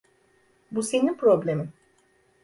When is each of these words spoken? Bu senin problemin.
Bu 0.71 0.83
senin 0.83 1.13
problemin. 1.13 1.69